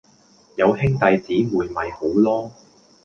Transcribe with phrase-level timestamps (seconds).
[0.55, 2.49] 有兄弟姐妹咪好囉